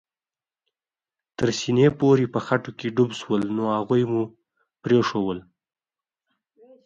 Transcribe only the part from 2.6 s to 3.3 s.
کې ډوب